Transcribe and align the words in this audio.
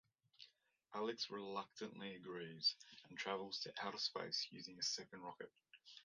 Alex 0.95 1.29
reluctantly 1.29 2.15
agrees 2.15 2.73
and 3.07 3.19
travels 3.19 3.59
to 3.59 3.71
outer 3.85 3.99
space 3.99 4.47
using 4.49 4.75
a 4.79 4.81
second 4.81 5.21
rocket. 5.21 5.51